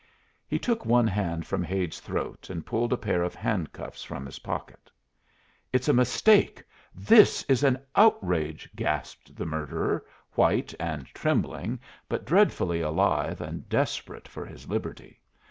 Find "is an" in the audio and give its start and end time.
7.43-7.77